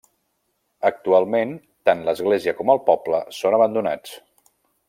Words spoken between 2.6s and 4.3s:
com el poble són abandonats.